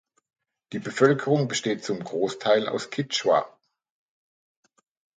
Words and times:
Die 0.73 0.79
Bevölkerung 0.79 1.47
besteht 1.47 1.83
zum 1.83 2.03
Großteil 2.03 2.67
aus 2.67 2.89
Kichwa. 2.89 3.45